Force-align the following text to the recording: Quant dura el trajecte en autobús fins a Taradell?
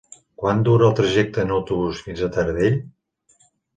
Quant 0.43 0.61
dura 0.67 0.87
el 0.87 0.95
trajecte 0.99 1.43
en 1.43 1.53
autobús 1.57 1.99
fins 2.07 2.25
a 2.25 2.31
Taradell? 2.39 2.81